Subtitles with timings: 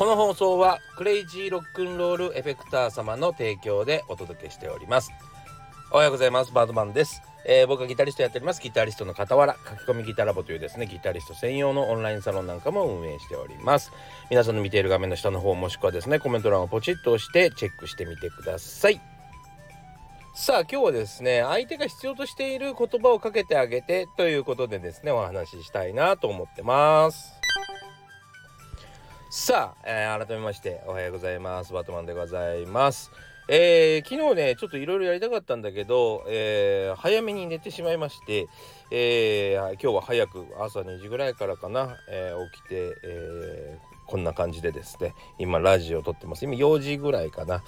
[0.00, 5.12] この放送はクレイジーロックンロールエフェクター様の提供でお届けしております。
[5.92, 6.52] おはようございます。
[6.52, 7.20] バードマンです。
[7.44, 8.62] えー、僕はギタリストやっております。
[8.62, 13.92] ギタリストの傍ら書き込みギタラボというですねギタリスト専用のオンラインサロンなんかも運営しております。
[14.30, 19.02] 皆さんの見ている画面の下の方もしくはですねコメント欄をポチッと押してチェックしてみてください。
[20.34, 27.34] さあ今日はですね相手が必要としている言葉をかけてあげてということでですねお話ししたいなと思ってます。
[29.42, 31.72] さあ、えー、改めましておはようございます。
[31.72, 33.10] バトマンでございます。
[33.48, 38.48] えー、昨日ねちょっといろいろやりたかったんだけど、えー、早めに寝てしまいまして、
[38.92, 43.78] えー、今日は早く朝2時ぐらいからかな、え起きて、え
[44.10, 47.62] こんな感じでですね今ラジオ撮ってます今4時ぐらいかな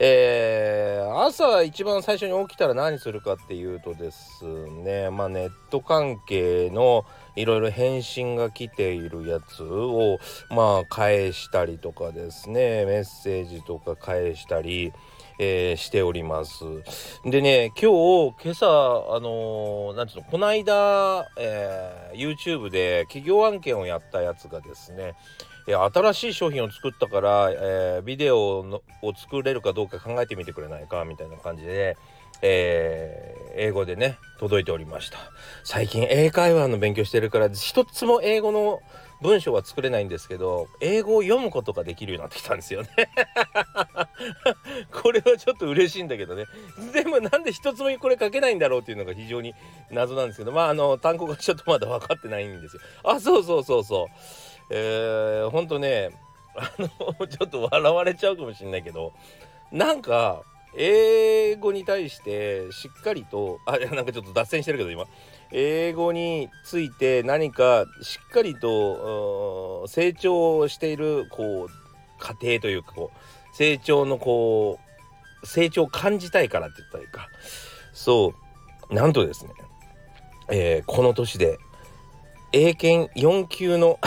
[0.00, 7.04] えー、朝一番最初に起きたら何するかっていうとですねまあネット関係の
[7.36, 10.18] いろいろ返信が来ているやつを
[10.50, 14.92] まあ返したりとかですねメッセージとか返したり
[15.38, 16.64] えー、しております。
[17.24, 18.66] でね、今日、今朝、
[19.16, 25.14] あのー、なんていうの、この間、えー、YouTube で企業案件をやったやつがですね、
[25.66, 31.96] 新しい商品を作ったから、えビデオのを作れるかどうか考えてみてくれないかみたいな感じで、
[32.42, 35.18] え英語でね届いておりました。
[35.62, 38.80] 最近英会話の勉強してるから一つも英語の
[39.22, 42.88] 文章は作れないんですけど英語を読むことができるようになってきたんですよね。
[44.92, 46.44] これはちょっと嬉しいんだけどね。
[46.92, 49.54] でもなんで一つもこれ書けないんだろうっていうのが非常に
[49.90, 52.82] 謎なんですけどまああの単語がちょっとまだ分かってないんですよ。
[53.02, 54.06] あそうそうそうそう。
[54.70, 56.10] えー、ほんとね
[56.56, 56.88] あの
[57.26, 59.12] ちょっと笑われちゃうかもしんないけど
[59.72, 60.42] なんか
[60.76, 65.06] 英語に対してしっかりとあなんかちょっと脱線してるけど今。
[65.56, 71.68] 英語について何かしっかりと成長しているこう
[72.18, 74.80] 過程というかこう成長のこ
[75.42, 77.28] う成長を感じたいからって言ったらいいか。
[77.92, 78.34] そ
[78.90, 78.94] う。
[78.94, 79.52] なんとですね、
[80.50, 81.58] えー、この年で
[82.52, 84.00] 英検4級の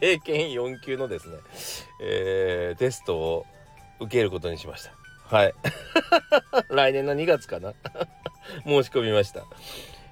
[0.00, 1.36] 英検4級のですね、
[2.00, 3.46] えー、テストを
[4.00, 4.92] 受けることにしました。
[5.36, 5.54] はい。
[6.68, 7.74] 来年の2月かな。
[8.66, 9.44] 申し込みました。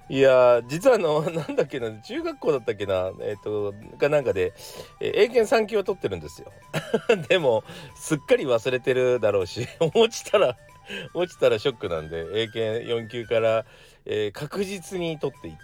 [0.09, 4.55] いや実はあのなんだっけな中学校だったっけなえっ、ー、とかなんかで、
[4.99, 6.51] えー、英検3級を取ってるんですよ。
[7.29, 7.63] でも
[7.95, 10.57] すっかり忘れてるだろうし落ちたら
[11.15, 13.65] 落ちたらショックなんで英検4級から、
[14.07, 15.61] えー、確実に取っていって。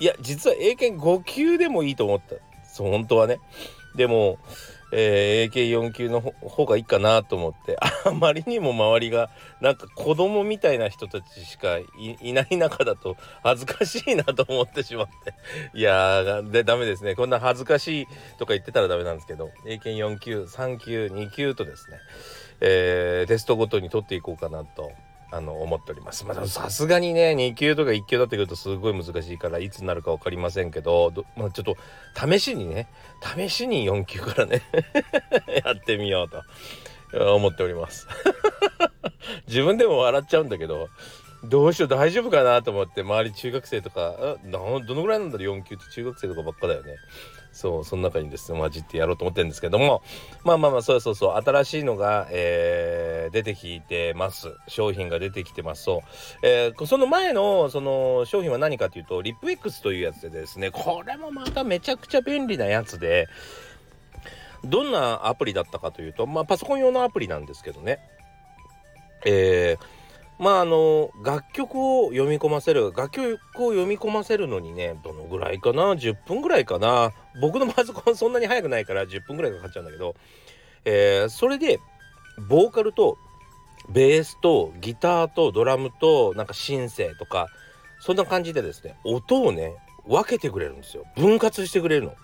[0.00, 2.36] いや実は英検5級でもいいと思った。
[2.70, 3.40] そう本当はね。
[3.96, 4.38] でも
[4.90, 7.76] えー、AK4 級の方がいいかなと思って。
[8.06, 15.34] あまりにも周りがなんか子供みたいな人たちしかいない中だと恥ずかしいなと思ってしまって。
[15.74, 17.14] いやーでダメですね。
[17.14, 18.06] こんな恥ずかしい
[18.38, 19.50] とか言ってたらダメなんですけど。
[19.66, 21.98] AK4 級3級2級とですね、
[22.60, 24.92] えー、テストごとに取っていこうかなと。
[25.30, 26.24] あの思っております。
[26.24, 31.76] まあさすがにね2級とか1級だってくるとすごい難しいからいつになるか分かりませんけどまあ、ちょっと
[32.28, 32.88] 試しにね
[33.36, 34.62] 試しに4級からね
[35.64, 38.06] やってみようと思っております。
[39.46, 40.88] 自分でも笑っちゃうんだけど
[41.44, 46.96] どうしよう大丈夫かなと思って周り中学生とかどのぐらいなんだろう4級って中学生とかばっかだよね。
[47.52, 50.02] そうその中にですね混じってやろうと思ってるんですけども
[50.44, 54.54] まあまあまあそうそうそう新しいのが、えー、出てきてます。
[54.68, 55.84] 商品が出てきてます。
[55.84, 56.02] そ
[56.42, 63.28] う、えー、その前のその商品は何かというとリップ X というやつでですねこれもまためちゃくちゃ便利なやつで
[64.64, 67.98] どんなアプリだったかというとまあパソコン用のアプリなんですけどね。
[69.24, 69.97] えー
[70.38, 77.12] まああの楽曲を読み込ませる楽曲を読み込ませるのにねどのぐらいかな？10分ぐらいかな？
[77.40, 80.14] 僕のパソコンそんなに速くないから10分ぐらいかかっちゃうんだけど、
[80.84, 81.80] えー、それで
[82.48, 83.18] ボーカルと
[83.90, 87.48] ベースとギターとドラムとなんかシンセとか
[88.00, 89.74] そんな感じでですね音をね
[90.06, 91.04] 分けてくれるんですよ。
[91.16, 92.14] 分割してくれるの。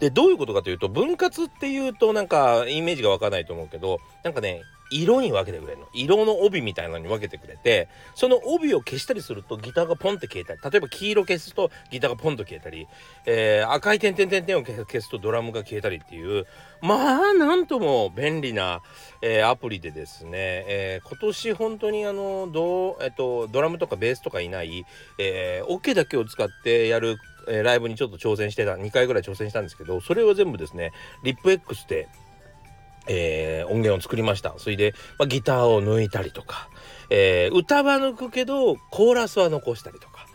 [0.00, 5.86] でどういうことかというと分割っていうとなんかイメージが湧かないと思うけどなんかね色に分けてくれるの。
[5.92, 12.86] 色の帯みたいなのに分けてくれてその帯を消したりするとギターがポンって消えたり例えば黄色消すとギターがポンと消えたり、
[13.26, 16.46] えー、赤い点々点々を消すとドラムが消えたりっていう
[16.80, 18.80] まあなんとも便利な、
[19.22, 24.84] えー、アプリでですね、えー、今年本当にあのどう,、えっと、ドラムとかベースとかいない、
[25.18, 27.18] えー、オ、ケだけを使ってやる
[27.48, 30.92] え、ライブにちょっと挑戦してた2回ぐらい挑戦したんですけどそれを全部ですね
[31.24, 32.08] リップ X で
[33.08, 34.54] えー、音源を作りました。
[34.58, 36.68] それで、まあ、ギターを抜いたりとか、
[37.10, 40.26] えー、歌は抜くけどコーラスは残したりとか。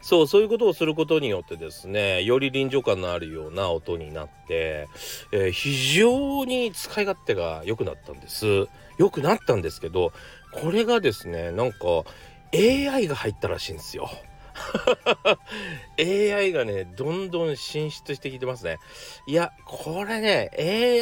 [0.00, 4.86] そうそういうことをすることによってですねより臨場感のあるような音になって、
[5.32, 8.68] えー、非常に使い勝手が良くなったんです。
[8.98, 10.12] 良くなったんですけど
[10.52, 12.04] これがですねなんか
[12.52, 14.10] AI が入ったらしいんですよ。
[15.98, 18.78] AI がねどんどん進出してきてますね。
[19.26, 20.50] いやこれね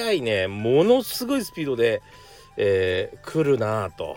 [0.04, 2.02] AI ねものすごいスピードで、
[2.56, 4.16] えー、来るなぁと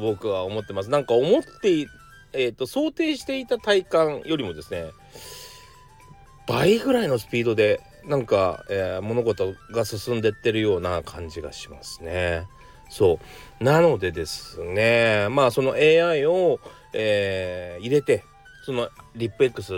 [0.00, 0.90] 僕は思ってます。
[0.90, 1.86] なんか思って
[2.32, 4.90] えーと、想定していた体感よりもですね
[6.46, 12.46] 倍ぐらいのスピードでなんか、えー、物事が進んでってるような感じがしますね。
[12.88, 13.18] そ
[13.60, 13.64] う。
[13.64, 16.58] なのでですねまあその AI を、
[16.94, 18.24] えー、入れて
[18.68, 19.72] そのリップ X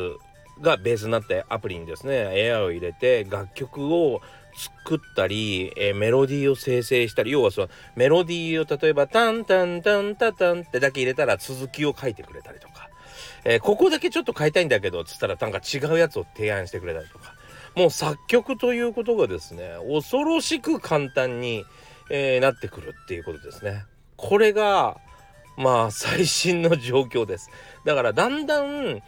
[0.61, 4.21] がベースになってアプリにですね AI を入れて楽曲を
[4.53, 12.91] 作ったり、えー、メロディーを生成したり要はそのメロディーを例えばタンタンタンタタンってだけ入れたら続きを書いてくれたりとか、
[13.45, 17.37] えー、ここだけちょっと変えたいんだけどっつったらなんか違うやつを提案してくれたりとか
[17.77, 21.65] もう作曲ということがですね恐ろしく簡単に、
[22.11, 23.85] えー、なってくるっていうことですね。
[24.17, 24.97] これが
[25.61, 27.51] まあ最新の状況です。
[27.85, 29.03] だからだんだん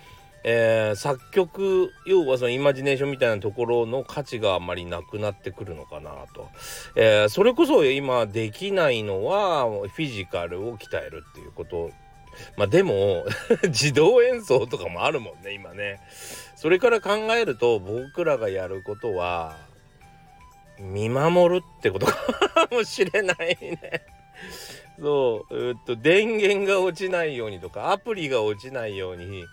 [0.45, 6.49] えー、作曲要はそのイマジネーションみたいなところの価値があんまりなくなってくるのかなと、
[6.97, 11.91] えー、それこそ今できないのはフィジカルを鍛えるっていうこと。
[12.57, 13.27] まあでも
[13.69, 16.01] 自動演奏とかもあるもんね今ね。
[16.57, 19.59] それから考えると僕らがやることは
[20.79, 24.07] 見守るってことかもしれないね。
[25.01, 29.45] そう、えっと電源が落ちないようにとかアプリが落ちないように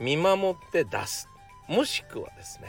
[0.00, 1.28] 見守って出す。
[1.68, 2.68] もしくはですね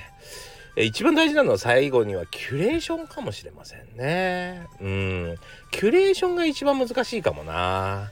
[0.85, 4.67] 一番大事なのは最後にはキュレーションかもしれませんね。
[4.79, 5.35] うん。
[5.71, 8.11] キュレーションが一番難しいかもな。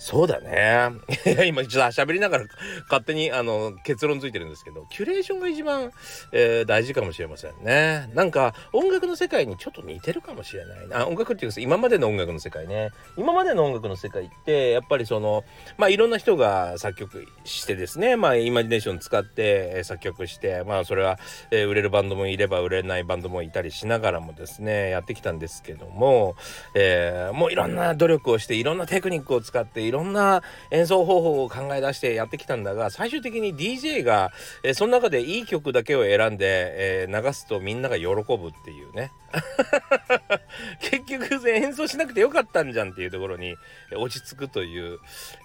[0.00, 0.92] そうだね。
[1.46, 2.46] 今ちょっと喋りながら
[2.84, 5.92] 勝手にあの結論ついてるんですけど、キュレーションが一番、
[6.32, 8.10] えー、大事かもしれませんね。
[8.14, 11.06] なんか音楽の世界にちょっと似てるかもしれないな。
[11.06, 12.92] 音楽っていうか今までの音楽の世界ね。
[13.18, 15.44] 今までの音楽の世界ってやっぱりその、
[15.76, 21.18] まあいろんな人が作曲してですね、まあイマジネーション使って作曲して、まあそれは、
[21.50, 26.36] えー、売れるバンドもいれば売れないバンドもいたりしながらもですね、やってきたんですけども、
[26.74, 34.30] えー、もういろんな努力をしていろんなテクニックを使っていろんな演奏方法を考え出してやってきたんだが最終的に DJ が、
[34.62, 38.16] えー、その中でいい曲だけを選んで、えー、流すとみんなが喜ぶっ
[38.64, 39.10] ていうね。
[40.80, 43.54] 結局演奏しなくてよかったんじゃんっていうところに
[43.96, 44.98] 落ち着くという、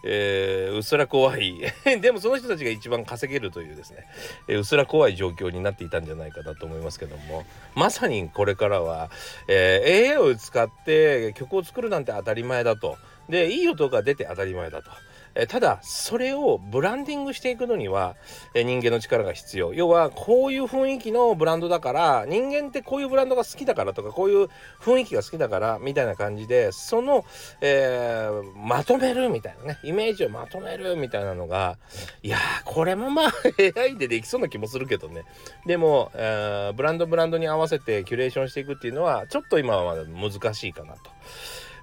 [0.04, 1.60] えー、うっすら怖い。
[2.02, 4.08] でもその人たちが一番稼げるというですね、
[4.48, 7.46] え、うっすら怖い状況になっていたんじゃないかなと思いますけども。
[7.76, 9.10] まさにこれからは、
[9.48, 12.98] えー、AI を使って曲を作るなんて当たり前だと。
[13.30, 14.92] でいい音が出て当たり前だと。
[15.36, 18.16] えただそれをブランディングしていくのには、
[18.54, 24.48] え人間の力が必要要はこういう雰囲気のブランドだから人間ってこういうブランドが好きだからとかこういう
[24.80, 27.26] 雰囲気が好きだからみたいな感じでその、
[27.60, 31.78] えー、まとめるみたいなねイメージをまとめるみたいなのが
[32.24, 33.34] いやこれもまあ
[33.78, 35.24] AI でできそうな気もするけどね
[35.66, 41.00] でも、えー、ブランドブランドに合わせてキュレーションしていくっていうのはちょっと今はまだ難しいかなと。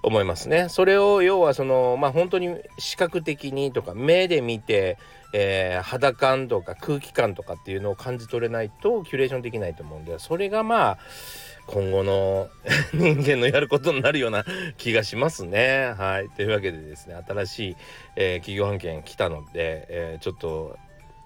[0.02, 0.68] 思いますね。
[0.68, 4.98] それを要はそのまあ本当に視覚的にとか目で見て、
[5.32, 10.98] えー、肌感とか空気感とかっていうのを感じ取れないとキュレーションできないと思うんでそれがまあ
[11.66, 12.48] 今後の
[12.92, 14.44] 人間のやることになるような
[14.76, 15.94] 気がしますね。
[15.96, 16.28] はい。
[16.30, 17.76] というわけでですね新しい、
[18.16, 20.76] えー、企業案件来たので、えー、ちょっと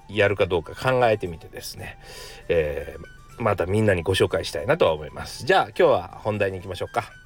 [0.08, 1.98] やるかどうか考えてみてですね、
[2.48, 5.46] えー、またみんなにご紹介したいなとは思います。
[5.46, 7.25] じゃあ今日は本題に行きましょうか。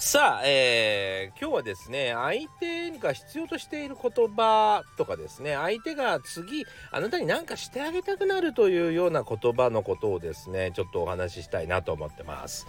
[0.00, 12.68] さあ、えー、今日はですね相手が必要としている言葉とかですね相手が次あなたに何かしてあげたくなるというような言葉のことをですねちょっとお話ししたいなと思ってます。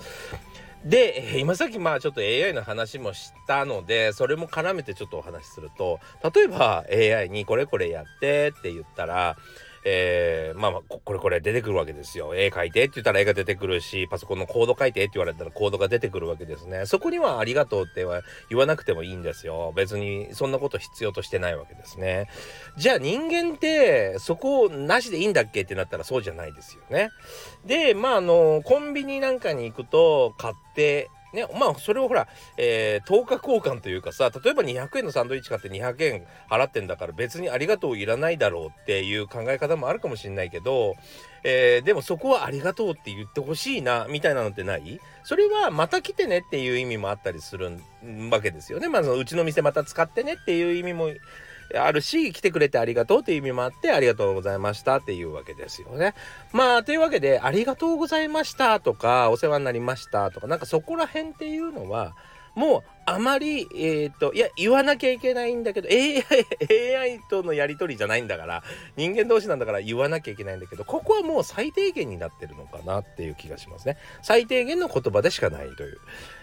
[0.84, 6.00] で今さっきまあちょっと AI の話もしたのでそれも絡めてちょっとお話しすると
[6.34, 9.38] 例えば AI にこれこれやってって言ったら
[9.84, 12.36] えー、まあこれこれ出てくるわけですよ。
[12.36, 16.86] 絵描いてって言ったら絵が出てくるしパソコンのコード書いてって言われたらコードが出てくるわけですね。
[16.86, 19.74] そこにはありがとうっては言わなくてもいいんですよ。
[19.76, 22.28] 別にそんなこと必要としてないわけですね。
[22.78, 27.10] じゃあ人間ってそこなしでいいんだっけってなったらそうじゃないですよね。
[27.66, 40.96] でまああのコンビニなんかに行くと買ってねまあそれをほら、えー、10日交換というかさ例えば200円のサンドイッチ買って200円払ってんだから別にありがとういらないだろうっていう考え方もあるかもしれないけど、
[41.44, 45.00] えー、でもそこはありがとうって言ってほしいなみたいなのってない？
[45.24, 47.72] それはまた来てねっていう意味もあったりする
[48.32, 48.90] わけですよね。
[48.90, 51.10] まあそのうちの店また使ってねっていう意味も
[51.76, 56.14] あるし来てくれてありがとうという意味もあってありがとうございましたっていうわけですよね。
[56.52, 62.16] まあというわけでありがとうございましたとかお世話になりましたとかなんかそこら辺っていうのは
[62.56, 66.24] もうあまり、えっ、ー、と、いや、言わなきゃいけないんだけど、AI、
[66.96, 68.64] AI とのやり取りじゃないんだから、
[68.98, 73.98] 人間同士なんだから言わなきゃいけないんだけど、ここはもう最低限になってるのかなっていう気がしますね。
[74.22, 75.98] 最低限の言葉でしかないという。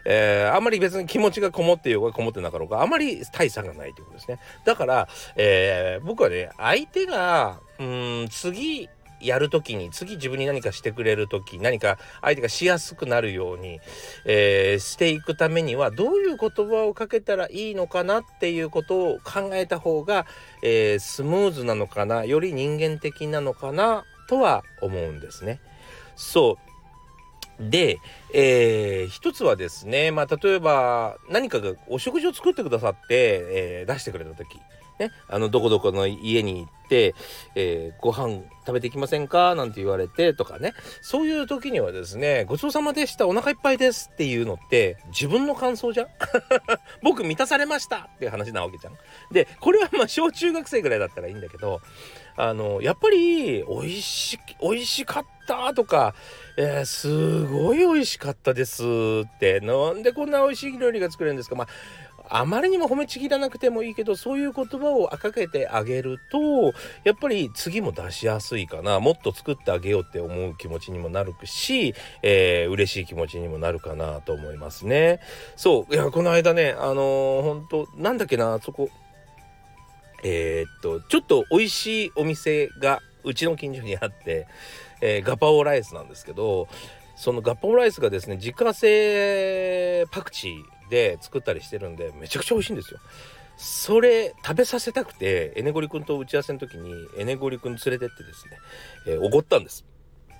[0.07, 4.41] えー、あんまり別に気持ちがこもってようがこもってなかろうが、あまり大差がないということですね。
[4.65, 8.89] だから、えー、僕はね、相手が、うん、次、
[9.21, 13.81] やる時に次自分に何かしてくれる時何か相手がしやすくなるように、
[14.25, 20.27] えー、していくためにはどういう言葉をかけたらいいのかなっていうことを考えた方が、
[20.63, 25.61] えー、スムーズなのかなより人間的なのかなとは思うんですね。
[26.15, 26.67] そう
[27.59, 28.01] で、
[28.35, 33.41] えー、一つはですね、まあ、例えば何かがお食事を作ってくださって、
[33.81, 34.61] え、出してくれた時
[34.99, 37.15] ね、あのどこどこの家に行って、
[37.55, 39.55] えー、ご飯食べていきませんか？
[39.55, 40.73] なんて言われてとかね。
[41.03, 46.07] そういう時にはですねごちそうさまでしたお腹いっぱいですっていうのって自分の感想じゃん？
[47.03, 48.95] 僕満たされましたっていう話なわけじゃん。
[49.33, 51.81] でこれはまあ小中学生ぐらいだったらいいんだけど
[52.37, 56.15] あのやっぱり美味し美味しかったとか、
[56.57, 61.57] えー、すごい美味しかったですってなんでこんな美味しい料理が作れるんですか？
[61.57, 61.69] まあ
[62.31, 66.73] あまりにも褒めちぎらなくてもいいけどそういう言葉をかけてあげると
[67.05, 75.21] やっぱり次も出しやすいかなもっと作ってあげようって思う気持ちにもなるし、えー、嬉しい気持ちにもなるかなと思いますね。
[75.57, 78.91] そういやこの間ねあのー、本当なんだっけなそこ
[80.25, 84.47] えー、っとちょっと美味しいお店がうちの近所にあって、
[85.01, 86.69] えー、ガパオライスなんですけど
[87.17, 93.01] そのガパオライスがですね自家製パクチーで作ったりしてるんでめちゃくちゃ美味しいんですよ。
[93.57, 98.59] それ食べさせたくてエネゴリ君と打ち合わせの時にエネゴリ君連れてってですね
[99.07, 99.87] えー、ったんです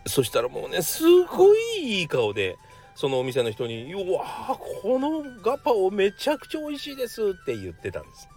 [0.07, 2.57] そしたらもうねすごいいい顔で
[2.95, 8.29] そのお店の人に「うわこのガパオめちゃくちゃ美味しいです」って言ってたんです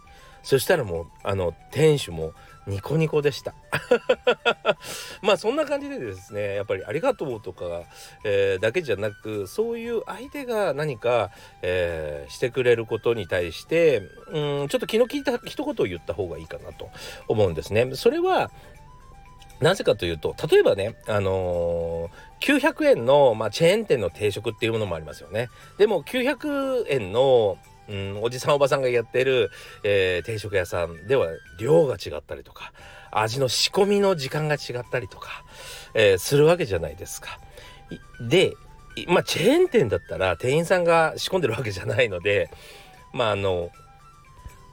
[0.42, 2.32] そしたらもうあの店主も
[2.66, 3.54] ニコニコでした
[5.22, 7.82] まあそんな感じでですねやっぱり「ありがとう」とか、
[8.24, 11.30] えー、だけじゃなくそういう相手が何か、
[11.62, 16.90] えー、してくれることに対してうんちょっと気の利いた一言を言った方がいいかなと
[17.28, 17.94] 思うんですね。
[17.94, 18.50] それは
[19.60, 25.50] なぜかというと例えばねあのー、900円の、まあ、チェーン店の定食っていうものもありますよね。
[25.76, 27.58] でも900円の
[27.90, 29.50] うん、おじさんおばさんがやってる、
[29.82, 31.26] えー、定食屋さんでは
[31.58, 32.72] 量が違ったりとか
[33.10, 35.28] 味の仕込みの時間が違ったりとか、
[35.94, 37.40] えー、するわけじゃないですか。
[38.20, 38.54] で
[39.08, 42.48] まあチェーン店だったら店員さんが仕込んでるわけじゃないので
[43.12, 43.70] まああの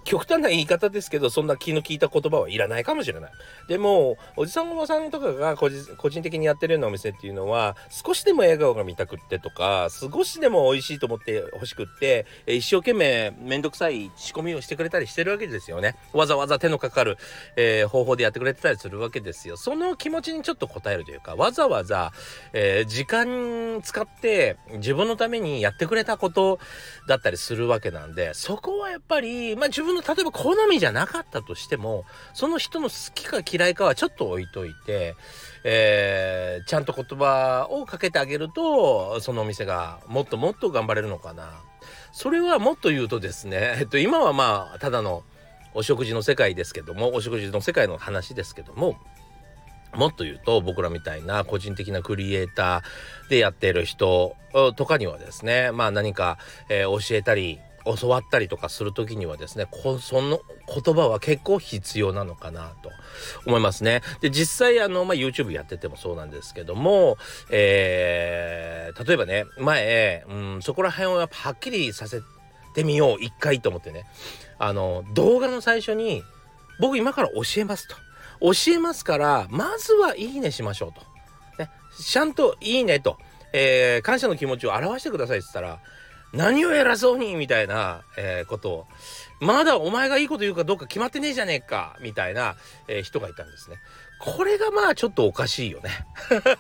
[0.08, 3.32] 極端な言い方ですけどそんな気の利いた言葉はいらないかもしれない。
[3.68, 15.96] でもおじさんおばさんとかが個人的にやってるようなお店っていうのは少しでも笑顔が見たくってとか少しでも美味しいと思って欲しくって一生懸命めんどくさい仕込みをしてくれたりしてるわけですよね。
[16.14, 17.18] わざわざ手のかかる、
[17.58, 19.58] えー、方法でやってくれてたりするわけですよ。
[19.58, 22.14] その気持ちにちょっと応えるというかわざわざ、
[22.54, 26.60] えー、時間使って自分のためにやってくれたこと
[27.10, 35.16] だったりするわけなんでそこはやっぱりまあ自分の例えば好みじゃなかったとしてもその人の好きか嫌いかはちょっと置いといて、
[35.64, 41.62] えー、ちゃんと言葉をかけてあげるとそのお店がもっともっと頑張れるのかな。
[42.12, 45.24] それはもっと言うとですね、えっと、今はまあただの
[45.74, 48.98] お食事の世界ですけどもお食事の世界の話ですけども
[49.94, 54.36] もっと言うと僕らみたいな個人的なクリエイターでやっている人
[54.76, 56.38] とかにはですねまあ何か、
[56.70, 57.60] えー、教えたり
[57.96, 62.92] 教わったりとかする時にはですねこその言葉は結構必要なのかなと
[63.46, 64.02] 思いますね。
[64.22, 67.18] で実際あの、まあ、YouTube やっててもそうなんですけども、
[67.50, 72.22] えー、例えばね前、うん、そこら辺をやっぱはっきりさせ
[72.74, 74.06] てみよう一回と思ってね
[74.60, 76.24] あの動画の最初に
[76.80, 77.96] 僕今から教えますと
[78.40, 81.02] 教えますからまずはいいねしましょうと。
[81.64, 83.18] ね、ちゃんといいねと、
[83.54, 85.80] えー、感謝の気持ちを表してくださいって言ったら
[86.34, 88.88] 何を偉そうにみたいな、えー、ことを
[89.40, 92.56] まだお前がいいこと言うかどうか決まってねえじゃねえかみたいな、
[92.88, 93.78] えー、人がいたんですね。
[94.20, 95.92] これがまあちょっとおかしいよね。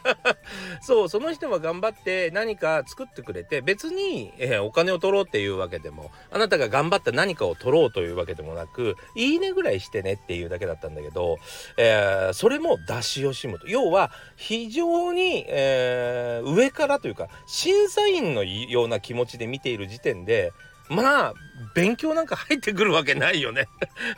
[0.81, 11.39] そうその人は頑張って何か作ってくれて別に、えー、お金を取ろうっていうわけでもあなたが頑張って何かを取ろうというわけでもなくいいねぐらいしてねっていうだけだったんだけど、
[11.77, 20.53] えー、それも出し惜しむと要は非常に、えー、上からというか審査員のような気持ちで見ている時点で
[20.89, 21.34] まあ
[21.74, 23.67] 勉強なんか入ってくるわけないよね。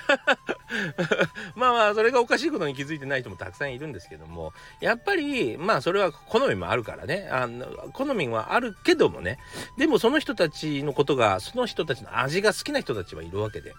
[1.56, 4.54] まあまあそれがおかしいことに気づいてない人もたくさんいるんですけども。
[4.82, 7.28] やっぱりまあそれは好みもあるからね。
[7.32, 9.40] あの好みはあるけどもね。
[9.78, 13.74] でもその人たちのことがその人たちの味が好きな人たちはいるわけで。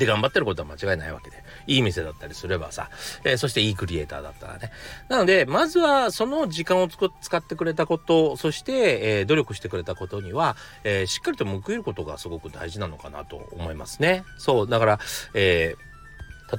[0.00, 1.44] で、頑張ってることは間違いないわけで。
[1.66, 2.88] いい店だったりすればさ、
[3.22, 4.72] えー、そしていいクリエイターだったらね。
[5.08, 14.24] なので、まずはその時間を使ってくれたこと、そして、えー、努力してくれたことには、えー、しっかりと報いることがすごく大事なのかなと思いますね。
[14.38, 14.98] そう、だから、
[15.34, 15.89] えー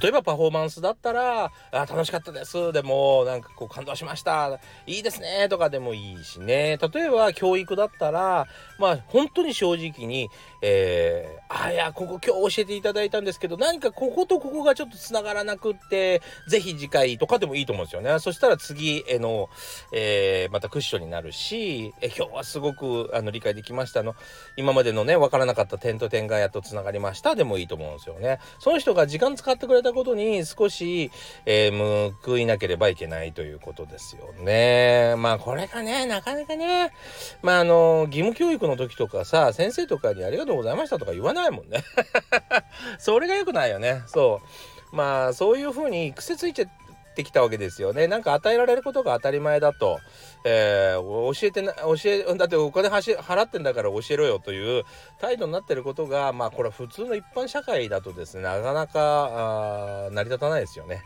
[0.00, 2.72] 例えばパフォーマンスだったら、あ楽しかったです。
[2.72, 4.58] でも、なんかこう感動しました。
[4.86, 5.48] いいですね。
[5.48, 6.78] とかでもいいしね。
[6.94, 8.46] 例えば教育だったら、
[8.78, 10.28] まあ本当に正直に、
[10.62, 18.18] えー、あ、いや、ここ今日教えていただいたんですけど、何かこことここがちょっと繋がらなくって、ぜひ次回とかでもいいと思うんですよね。
[18.18, 19.48] そしたら次への、
[19.92, 24.14] えー、またクッションになるし、え今日はすごくあの理解できましたの。
[24.56, 28.38] 今までのね、わからなかった点と点がやっと繋がりましたでもいいと思うんですよね。
[28.58, 31.10] その人が時間使ってくれたことに少し、
[31.46, 35.14] えー、報いなければいけないということですよね。
[35.18, 36.92] まあこれがね、なかなかね、
[37.42, 41.84] まああの、義務教育の時とかさ、先生とかにありがとうございましたとか言わないもんね。
[42.98, 44.02] それが良くないよね。
[44.06, 44.40] そ
[44.92, 44.96] う。
[44.96, 46.66] まあそういう風に癖ついちゃ
[47.12, 48.08] ってきたわけですよね。
[48.08, 50.00] なんか与えられることが当たり前だと。
[50.44, 54.84] えー、教えてな、教え、だってお金払ってんだから教えろよという
[55.20, 61.02] 態度になってることが、まあこれは普通の一般社会だとですね、なかなか、成り立たないですよね。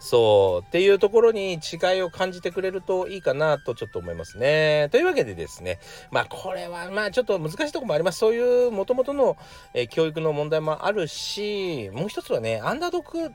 [0.00, 0.66] そう。
[0.66, 4.88] っていうところに違いを感じてくれるといいかなとちょっと思いますね。
[4.90, 5.78] というわけでですね、
[6.10, 8.18] まあこれはまあちょっと難しいとこもあります。
[8.18, 9.36] そういう元々の、
[9.72, 13.32] えー、教育の問題もあるし、もう一つはね、アンダードック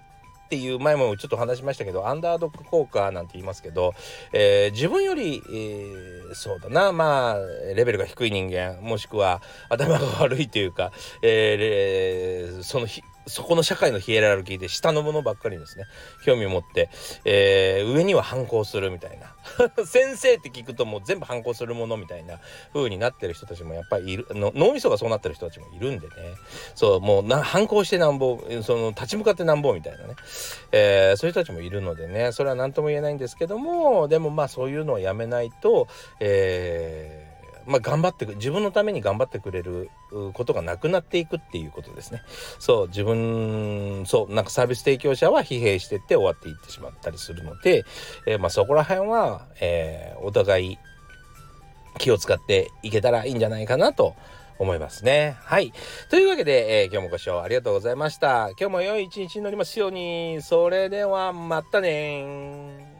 [0.50, 3.94] っていう前もちょっと話しましたけどアンダードック効果なんて言いますけど、
[4.33, 7.38] えー、自分より、えー、そうだなまあ
[7.75, 12.88] レベルが低い人間もしくは頭が悪いというか、えー、その
[13.29, 15.85] そこの社会のヒエラルキーで下のものばっかりですね。
[16.25, 16.89] 興味を持って、
[17.25, 19.35] えー、上には反抗するみたいな。
[19.85, 22.39] 先生って聞くともう全部反抗するものみたいな
[22.74, 24.27] 風になってる人たちもやっぱりいる。
[24.31, 26.13] の脳みそがそうなってる人たちもいるんでね。
[26.75, 30.15] そうもうな反抗してなんぼその立ち向かってなんぼみたいなね、
[30.72, 32.31] えー、そういう人たちもいるのでね。
[32.31, 35.87] それは何とも言えないんですけどもでもまあそういうのはやめないと
[36.20, 37.28] えー
[37.70, 39.92] まあ、頑張って自分のために頑張ってくれる
[40.34, 42.24] ことがなくなっていくっていうことですね。
[42.58, 47.86] そう自分そうなんかサービス提供者は疲弊してって終わっていってしまったりするので、
[48.25, 50.79] えー、まあ、そこら辺は、えー、お互い
[52.00, 54.16] 気を使っていけたらいいんじゃないかなと
[54.58, 55.38] 思いますね。
[55.42, 55.72] はい。
[56.10, 58.50] というわけで、えー、今日もご視聴ありがとうございました。
[58.60, 60.42] 今日も良い一日になりますように。
[60.42, 62.99] それではまたね